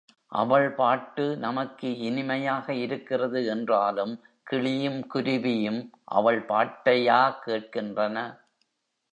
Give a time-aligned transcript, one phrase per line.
[0.31, 4.13] அவள் பாட்டு நமக்கு இனிமையாக இருக்கிறது என்றாலும்,
[4.43, 5.81] கிளியும், குருவியும்
[6.11, 8.17] அவள் பாட்டையா கேட்கின்றன?